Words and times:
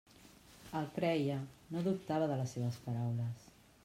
El 0.79 0.87
creia, 0.95 1.35
no 1.75 1.83
dubtava 1.89 2.31
de 2.33 2.39
les 2.41 2.57
seues 2.57 2.81
paraules. 2.87 3.49